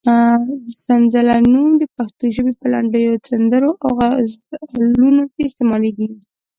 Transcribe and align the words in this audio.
سنځله 0.83 1.35
نوم 1.51 1.69
د 1.77 1.83
پښتو 1.95 2.23
ژبې 2.35 2.53
په 2.59 2.65
لنډیو، 2.73 3.21
سندرو 3.27 3.71
او 3.83 3.89
غزلونو 4.71 5.23
کې 5.33 5.41
استعمالېږي. 5.45 6.07